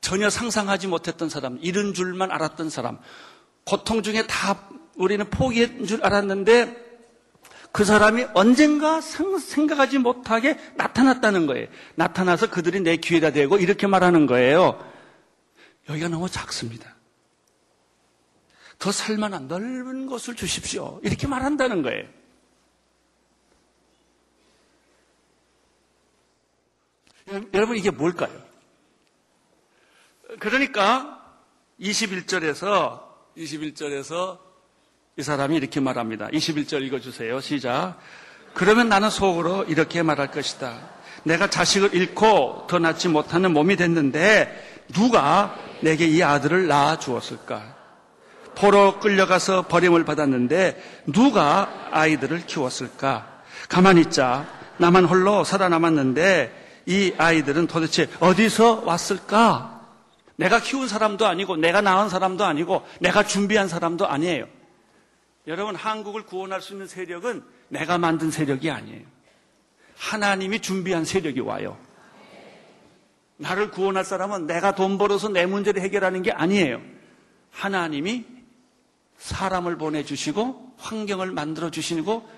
[0.02, 2.98] 전혀 상상하지 못했던 사람, 이런 줄만 알았던 사람,
[3.66, 6.90] 고통 중에 다 우리는 포기한 줄 알았는데
[7.72, 11.68] 그 사람이 언젠가 생각하지 못하게 나타났다는 거예요.
[11.96, 14.84] 나타나서 그들이 내 귀에다 대고 이렇게 말하는 거예요.
[15.88, 16.96] 여기가 너무 작습니다.
[18.80, 21.00] 더 살만한 넓은 곳을 주십시오.
[21.04, 22.08] 이렇게 말한다는 거예요.
[27.54, 28.42] 여러분 이게 뭘까요?
[30.40, 31.38] 그러니까
[31.80, 34.38] 21절에서 21절에서
[35.18, 36.28] 이 사람이 이렇게 말합니다.
[36.28, 37.42] 21절 읽어주세요.
[37.42, 37.98] 시작.
[38.54, 40.80] 그러면 나는 속으로 이렇게 말할 것이다.
[41.24, 47.76] 내가 자식을 잃고 더 낳지 못하는 몸이 됐는데 누가 내게 이 아들을 낳아 주었을까?
[48.56, 53.42] 포로 끌려가서 버림을 받았는데 누가 아이들을 키웠을까?
[53.68, 54.48] 가만히 있자.
[54.78, 59.79] 나만 홀로 살아남았는데 이 아이들은 도대체 어디서 왔을까?
[60.40, 64.48] 내가 키운 사람도 아니고, 내가 낳은 사람도 아니고, 내가 준비한 사람도 아니에요.
[65.48, 69.02] 여러분, 한국을 구원할 수 있는 세력은 내가 만든 세력이 아니에요.
[69.98, 71.78] 하나님이 준비한 세력이 와요.
[73.36, 76.82] 나를 구원할 사람은 내가 돈 벌어서 내 문제를 해결하는 게 아니에요.
[77.52, 78.26] 하나님이
[79.18, 82.30] 사람을 보내주시고 환경을 만들어 주시고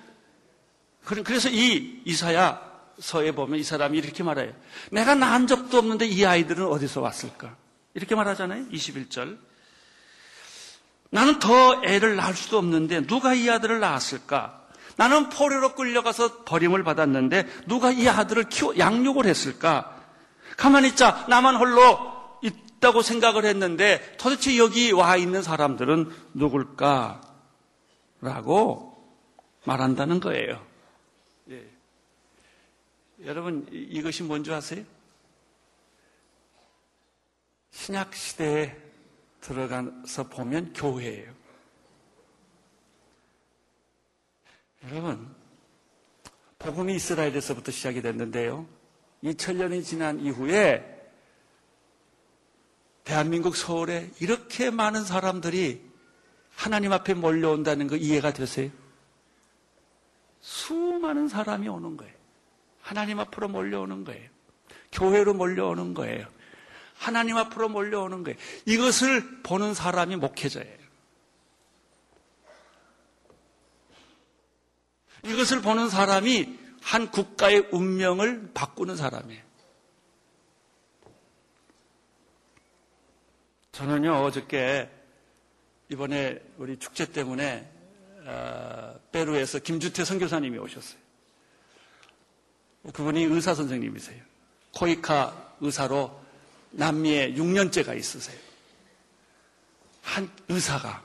[1.03, 2.61] 그래서 이 이사야
[2.99, 4.53] 서에 보면 이 사람이 이렇게 말해요.
[4.91, 7.60] 내가 낳은 적도 없는데 이 아이들은 어디서 왔을까?
[7.93, 8.67] 이렇게 말하잖아요.
[8.69, 9.37] 21절.
[11.09, 14.61] 나는 더 애를 낳을 수도 없는데 누가 이 아들을 낳았을까?
[14.95, 19.97] 나는 포로로 끌려가서 버림을 받았는데 누가 이 아들을 키워 양육을 했을까?
[20.57, 21.25] 가만히 있자.
[21.29, 27.21] 나만 홀로 있다고 생각을 했는데 도대체 여기 와 있는 사람들은 누굴까?
[28.21, 28.91] 라고
[29.65, 30.65] 말한다는 거예요.
[33.25, 34.83] 여러분, 이것이 뭔지 아세요?
[37.71, 38.77] 신약 시대에
[39.39, 41.33] 들어가서 보면 교회예요.
[44.89, 45.33] 여러분,
[46.59, 48.67] 복음이 이스라엘에서부터 시작이 됐는데요.
[49.23, 50.91] 2000년이 지난 이후에
[53.03, 55.81] 대한민국 서울에 이렇게 많은 사람들이
[56.55, 58.69] 하나님 앞에 몰려온다는 거 이해가 되세요?
[60.41, 62.13] 수많은 사람이 오는 거예요.
[62.81, 64.29] 하나님 앞으로 몰려오는 거예요.
[64.91, 66.27] 교회로 몰려오는 거예요.
[67.01, 68.37] 하나님 앞으로 몰려오는 거예요.
[68.65, 70.77] 이것을 보는 사람이 목회자예요.
[75.25, 79.41] 이것을 보는 사람이 한 국가의 운명을 바꾸는 사람이에요.
[83.71, 84.87] 저는요, 어저께
[85.89, 87.67] 이번에 우리 축제 때문에
[88.25, 90.99] 어, 페루에서 김주태 선교사님이 오셨어요.
[92.93, 94.21] 그분이 의사 선생님이세요.
[94.75, 96.20] 코이카 의사로
[96.71, 98.39] 남미에 6년째가 있으세요.
[100.01, 101.03] 한 의사가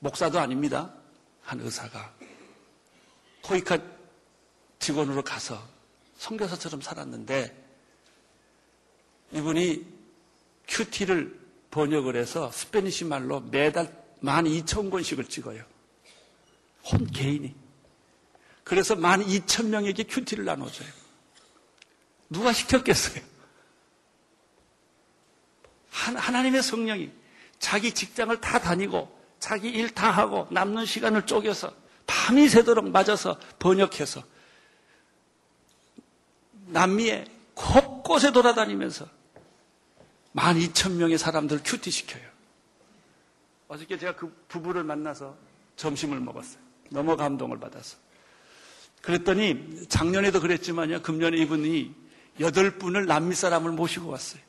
[0.00, 0.92] 목사도 아닙니다.
[1.42, 2.14] 한 의사가
[3.42, 3.78] 코이카
[4.78, 5.62] 직원으로 가서
[6.18, 7.64] 선교사처럼 살았는데
[9.32, 9.86] 이분이
[10.68, 15.64] QT를 번역을 해서 Spanish 말로 매달 12,000권씩을 찍어요.
[16.84, 17.54] 한 개인이.
[18.62, 20.88] 그래서 12,000명에게 QT를 나눠줘요.
[22.30, 23.33] 누가 시켰겠어요?
[26.16, 27.10] 하나님의 성령이
[27.58, 31.72] 자기 직장을 다 다니고 자기 일 다 하고 남는 시간을 쪼개서
[32.06, 34.22] 밤이 새도록 앉아서 번역해서
[36.66, 39.06] 남미에 곳곳에 돌아다니면서
[40.34, 42.22] 12,000명의 사람들 큐티시켜요.
[43.68, 45.36] 어저께 제가 그 부부를 만나서
[45.76, 46.62] 점심을 먹었어요.
[46.90, 47.96] 너무 감동을 받아서.
[49.02, 51.02] 그랬더니 작년에도 그랬지만요.
[51.02, 51.94] 금년에 이분이
[52.40, 54.42] 여덟 분을 남미 사람을 모시고 왔어요.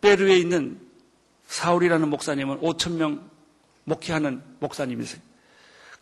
[0.00, 0.80] 페루에 있는
[1.46, 3.30] 사울이라는 목사님은 5천 명
[3.84, 5.20] 목회하는 목사님이세요.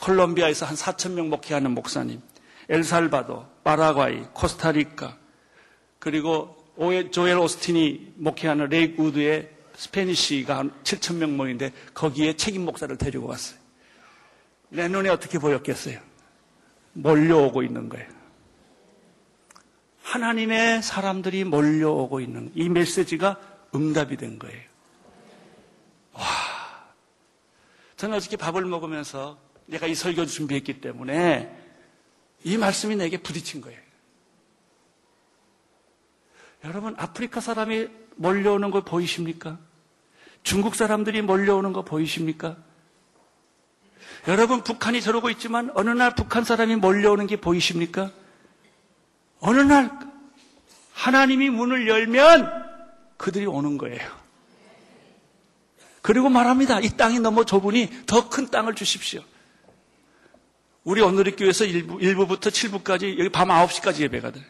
[0.01, 2.21] 콜롬비아에서 한 4천 명 목회하는 목사님,
[2.69, 5.17] 엘살바도, 파라과이, 코스타리카,
[5.99, 6.57] 그리고
[7.11, 13.59] 조엘 오스틴이 목회하는 레이크 우드의 Spanish가 한 7천 명 모인데 거기에 책임 목사를 데리고 왔어요.
[14.69, 16.01] 내 눈에 어떻게 보였겠어요?
[16.93, 18.07] 몰려오고 있는 거예요.
[20.03, 23.39] 하나님의 사람들이 몰려오고 있는 이 메시지가
[23.75, 24.63] 응답이 된 거예요.
[26.13, 26.23] 와.
[27.97, 31.65] 저는 어저께 밥을 먹으면서 내가 이 설교 준비했기 때문에
[32.45, 33.79] 이 말씀이 내게 부딪힌 거예요.
[36.65, 39.59] 여러분, 아프리카 사람이 몰려오는 거 보이십니까?
[40.43, 42.57] 중국 사람들이 몰려오는 거 보이십니까?
[44.29, 48.11] 여러분, 북한이 저러고 있지만 어느 날 북한 사람이 몰려오는 게 보이십니까?
[49.41, 49.91] 어느 날
[50.93, 52.66] 하나님이 문을 열면
[53.17, 54.01] 그들이 오는 거예요.
[56.03, 56.81] 그리고 말합니다.
[56.81, 59.23] 이 땅이 너무 좁으니 더 큰 땅을 주십시오.
[60.85, 64.45] 우리 오늘의 교회에서 1부, 1부부터 7부까지 여기 밤 9시까지 예배가 돼요.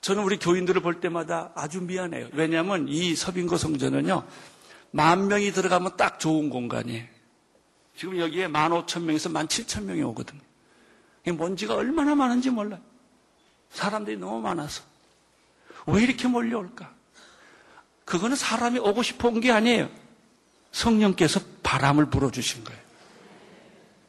[0.00, 2.28] 저는 우리 교인들을 볼 때마다 아주 미안해요.
[2.32, 4.24] 왜냐하면 이 서빙고 성전은요,
[4.92, 7.04] 만 명이 들어가면 딱 좋은 공간이에요.
[7.96, 10.40] 지금 여기에 만 오천 명에서 만 칠천 명이 오거든요.
[11.26, 12.80] 먼지가 얼마나 많은지 몰라요.
[13.70, 14.82] 사람들이 너무 많아서.
[15.86, 16.92] 왜 이렇게 몰려올까?
[18.04, 19.88] 그거는 사람이 오고 싶어 온 게 아니에요.
[20.72, 22.80] 성령께서 바람을 불어주신 거예요.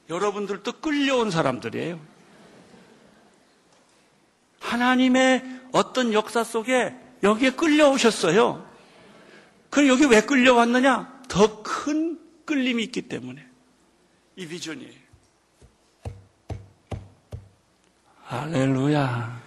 [0.09, 1.99] 여러분들도 끌려온 사람들이에요.
[4.59, 8.65] 하나님의 어떤 역사 속에 여기에 끌려오셨어요.
[9.69, 11.23] 그럼 여기 왜 끌려왔느냐?
[11.27, 13.45] 더 큰 끌림이 있기 때문에.
[14.35, 14.91] 이 비전이에요.
[18.25, 19.42] 할렐루야.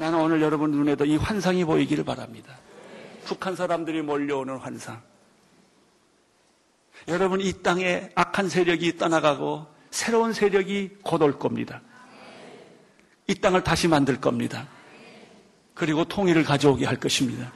[0.00, 0.04] 예.
[0.04, 2.58] 나는 오늘 여러분 눈에도 이 환상이 보이기를 바랍니다.
[3.24, 5.00] 북한 사람들이 몰려오는 환상.
[7.08, 11.82] 여러분 이 땅에 악한 세력이 떠나가고 새로운 세력이 곧 올 겁니다.
[13.26, 14.66] 이 땅을 다시 만들 겁니다.
[15.74, 17.52] 그리고 통일을 가져오게 할 것입니다.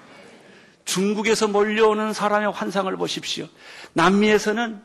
[0.85, 3.47] 중국에서 몰려오는 사람의 환상을 보십시오.
[3.95, 4.81] 남미에서는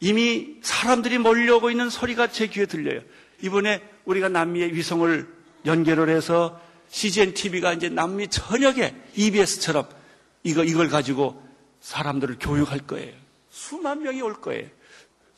[0.00, 3.00] 이미 사람들이 몰려오고 있는 소리가 제 귀에 들려요.
[3.42, 5.28] 이번에 우리가 남미의 위성을
[5.66, 9.88] 연결을 해서 CGN TV가 이제 남미 전역에 EBS처럼
[10.42, 11.42] 이거, 이걸 가지고
[11.80, 13.12] 사람들을 교육할 거예요.
[13.50, 14.66] 수만 명이 올 거예요.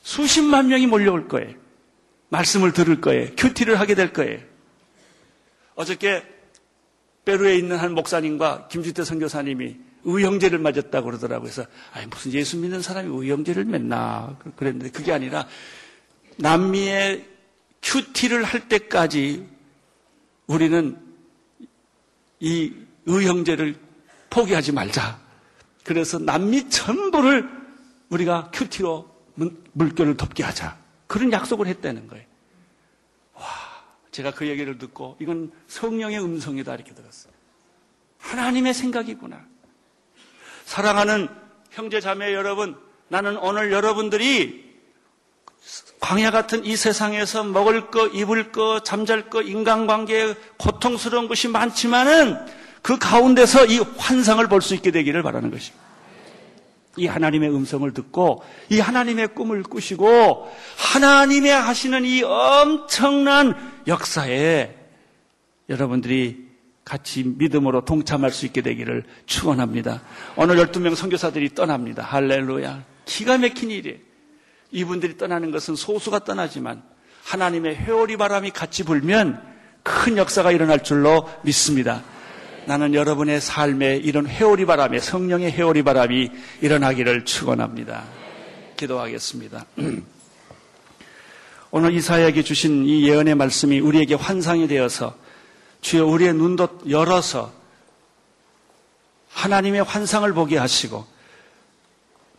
[0.01, 1.53] 수십만 명이 몰려올 거예요.
[2.29, 3.29] 말씀을 들을 거예요.
[3.37, 4.39] 큐티를 하게 될 거예요.
[5.75, 6.23] 어저께
[7.25, 11.51] 페루에 있는 한 목사님과 김주태 선교사님이 의형제를 맞았다고 그러더라고요.
[11.51, 15.47] 그래서 아니 무슨 예수 믿는 사람이 의형제를 맺나 그랬는데 그게 아니라
[16.37, 17.27] 남미의
[17.83, 19.45] 큐티를 할 때까지
[20.47, 20.97] 우리는
[22.41, 22.73] 이
[23.05, 23.75] 의형제를
[24.29, 25.19] 포기하지 말자.
[25.83, 27.49] 그래서 남미 전부를
[28.09, 29.09] 우리가 큐티로
[29.73, 30.77] 물결을 덮게 하자.
[31.07, 32.25] 그런 약속을 했다는 거예요.
[33.35, 33.45] 와,
[34.11, 37.33] 제가 그 얘기를 듣고 이건 성령의 음성이다 이렇게 들었어요.
[38.19, 39.43] 하나님의 생각이구나.
[40.65, 41.27] 사랑하는
[41.71, 42.77] 형제 자매 여러분,
[43.07, 44.70] 나는 오늘 여러분들이
[45.99, 52.37] 광야 같은 이 세상에서 먹을 거, 입을 거, 잠잘 거, 인간관계에 고통스러운 것이 많지만은
[52.81, 55.81] 그 가운데서 이 환상을 볼 수 있게 되기를 바라는 것입니다.
[56.97, 63.55] 이 하나님의 음성을 듣고 이 하나님의 꿈을 꾸시고 하나님의 하시는 이 엄청난
[63.87, 64.75] 역사에
[65.69, 66.49] 여러분들이
[66.83, 70.01] 같이 믿음으로 동참할 수 있게 되기를 축원합니다.
[70.35, 72.03] 오늘 12명 선교사들이 떠납니다.
[72.03, 72.83] 할렐루야.
[73.05, 74.10] 기가 막힌 일이에요.
[74.71, 76.81] 이분들이 떠나는 것은 소수가 떠나지만
[77.23, 79.41] 하나님의 회오리 바람이 같이 불면
[79.83, 82.03] 큰 역사가 일어날 줄로 믿습니다.
[82.65, 86.29] 나는 여러분의 삶에 이런 회오리 바람에 성령의 회오리 바람이
[86.61, 88.03] 일어나기를 축원합니다.
[88.77, 89.65] 기도하겠습니다.
[91.71, 95.15] 오늘 이사야에게 주신 이 예언의 말씀이 우리에게 환상이 되어서
[95.81, 97.51] 주여 우리의 눈도 열어서
[99.29, 101.05] 하나님의 환상을 보게 하시고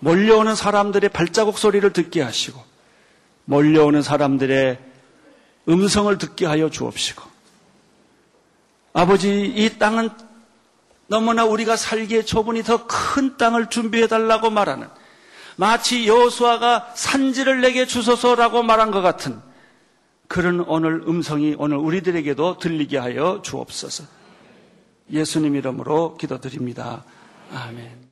[0.02, 2.60] 몰려오는 사람들의 발자국 소리를 듣게 하시고
[3.44, 4.78] 몰려오는 사람들의
[5.68, 7.22] 음성을 듣게 하여 주옵시고
[8.94, 10.10] 아버지 이 땅은
[11.06, 14.88] 너무나 우리가 살기에 좁으니 더큰 땅을 준비해 달라고 말하는
[15.56, 19.40] 마치 여호수아가 산지를 내게 주소서라고 말한 것 같은
[20.26, 24.04] 그런 오늘 음성이 오늘 우리들에게도 들리게 하여 주옵소서.
[25.12, 27.04] 예수님 이름으로 기도드립니다.
[27.52, 28.11] 아멘.